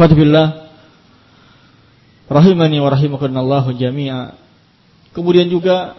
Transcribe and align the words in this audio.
Fadbillah 0.00 0.72
rahimani 2.32 2.80
wa 2.80 2.88
rahimakumullah 2.88 3.68
jami'a. 3.68 4.32
Kemudian 5.12 5.52
juga 5.52 5.92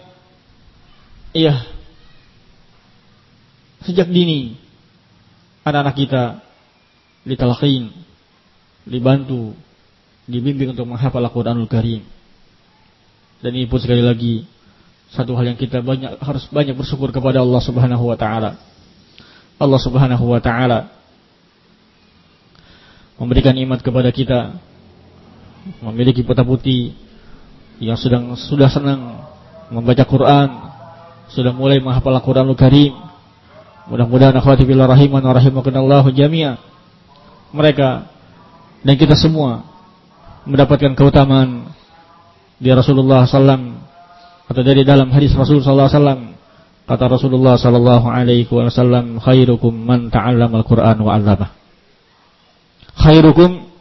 iya 1.30 1.62
sejak 3.86 4.10
dini 4.10 4.58
anak-anak 5.62 5.94
kita 5.94 6.22
ditalaqin, 7.22 7.94
dibantu, 8.90 9.54
dibimbing 10.26 10.74
untuk 10.74 10.90
menghafal 10.90 11.22
Al-Qur'anul 11.22 11.70
Karim. 11.70 12.02
Dan 13.38 13.54
ini 13.54 13.70
pun 13.70 13.78
sekali 13.78 14.02
lagi 14.02 14.50
satu 15.14 15.38
hal 15.38 15.54
yang 15.54 15.58
kita 15.62 15.78
banyak 15.78 16.18
harus 16.18 16.50
banyak 16.50 16.74
bersyukur 16.74 17.14
kepada 17.14 17.38
Allah 17.38 17.62
Subhanahu 17.62 18.10
wa 18.10 18.18
taala. 18.18 18.58
Allah 19.62 19.78
Subhanahu 19.78 20.26
wa 20.26 20.42
taala 20.42 20.90
memberikan 23.16 23.56
nikmat 23.56 23.84
kepada 23.84 24.08
kita 24.12 24.56
memiliki 25.82 26.26
putra 26.26 26.42
putih 26.42 26.94
yang 27.78 27.98
sedang 27.98 28.34
sudah 28.34 28.70
senang 28.70 29.26
membaca 29.72 30.04
Quran, 30.04 30.48
sudah 31.32 31.50
mulai 31.54 31.80
menghafal 31.80 32.14
Al-Qur'anul 32.14 32.58
Karim. 32.58 32.94
Mudah-mudahan 33.90 34.36
akhwati 34.38 34.62
billah 34.62 34.86
rahiman 34.86 35.22
wa 35.24 35.34
rahimakumullah 35.34 36.04
jami'a. 36.06 36.54
Mereka 37.50 37.88
dan 38.86 38.94
kita 38.94 39.18
semua 39.18 39.66
mendapatkan 40.46 40.94
keutamaan 40.94 41.70
di 42.62 42.70
Rasulullah 42.70 43.26
sallam 43.26 43.82
atau 44.46 44.62
dari 44.62 44.86
dalam 44.86 45.10
hadis 45.10 45.34
Rasulullah 45.34 45.90
sallam 45.90 46.34
kata 46.86 47.04
Rasulullah 47.10 47.58
sallallahu 47.58 48.06
alaihi 48.10 48.46
wasallam 48.50 49.18
khairukum 49.22 49.74
man 49.74 50.10
al-Qur'an 50.10 50.98
wa 51.02 51.14
'allamah. 51.14 51.61
Khairukum 53.02 53.72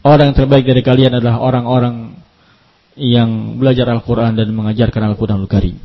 Orang 0.00 0.32
yang 0.32 0.36
terbaik 0.38 0.64
dari 0.64 0.80
kalian 0.80 1.20
adalah 1.20 1.36
orang-orang 1.44 2.16
yang 2.96 3.60
belajar 3.60 3.84
Al-Quran 3.92 4.32
dan 4.32 4.48
mengajarkan 4.56 5.12
Al-Quran 5.12 5.44
Al-Karim. 5.44 5.76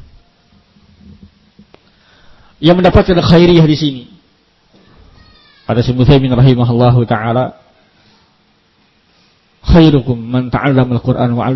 Yang 2.64 2.76
mendapatkan 2.80 3.20
khairiyah 3.20 3.67
di 3.67 3.78
sini. 3.78 4.03
Ada 5.67 5.84
si 5.84 5.92
Muthaymin 5.92 6.31
rahimahullahu 6.31 7.03
ta'ala. 7.03 7.59
Khairukum 9.67 10.16
man 10.16 10.48
ta'allam 10.48 10.88
Al-Quran 10.95 11.36
wa 11.36 11.52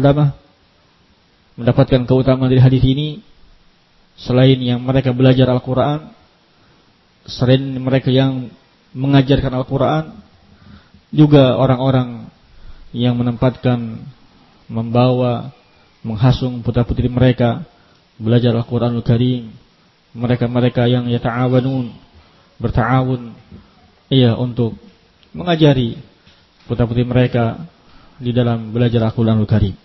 Mendapatkan 1.56 2.02
keutamaan 2.04 2.52
dari 2.52 2.60
hadis 2.60 2.84
ini. 2.84 3.24
Selain 4.20 4.60
yang 4.60 4.84
mereka 4.84 5.16
belajar 5.16 5.48
Al-Quran. 5.50 6.12
Selain 7.26 7.64
mereka 7.82 8.12
yang 8.14 8.52
mengajarkan 8.94 9.56
Al-Quran. 9.58 10.31
Juga 11.12 11.60
orang-orang 11.60 12.32
yang 12.96 13.20
menempatkan 13.20 14.00
membawa 14.72 15.52
menghasung 16.08 16.64
putra-putri 16.64 17.12
mereka 17.12 17.68
belajar 18.16 18.56
Al-Qur'anul 18.56 19.04
Karim. 19.04 19.52
Mereka-mereka 20.16 20.88
yang 20.88 21.08
yata'awanun 21.08 21.92
berta'awun 22.60 23.36
iya 24.12 24.36
untuk 24.36 24.76
mengajari 25.32 26.00
putra-putri 26.68 27.04
mereka 27.04 27.64
di 28.20 28.32
dalam 28.32 28.72
belajar 28.72 29.04
Al-Qur'anul 29.08 29.48
Karim. 29.48 29.76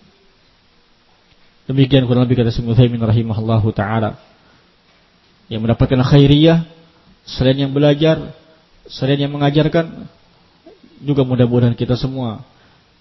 Demikian 1.67 2.07
kurang 2.07 2.23
lebih 2.23 2.39
kata 2.39 2.55
Syekh 2.55 2.71
Utsaimin 2.71 3.03
rahimahullahu 3.03 3.75
taala. 3.75 4.15
Yang 5.51 5.67
mendapatkan 5.67 5.99
khairiyah 5.99 6.63
selain 7.27 7.67
yang 7.67 7.75
belajar 7.75 8.31
selain 8.87 9.19
yang 9.19 9.35
mengajarkan 9.35 10.07
juga 11.01 11.21
mudah-mudahan 11.25 11.77
kita 11.77 11.97
semua 11.97 12.41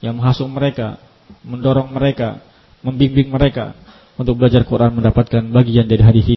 yang 0.04 0.16
menghasung 0.16 0.52
mereka, 0.52 1.00
mendorong 1.42 1.88
mereka, 1.88 2.40
membimbing 2.84 3.32
mereka 3.32 3.72
untuk 4.16 4.36
belajar 4.40 4.64
Quran 4.64 4.92
mendapatkan 4.96 5.42
bagian 5.52 5.86
dari 5.88 6.02
hadis. 6.04 6.28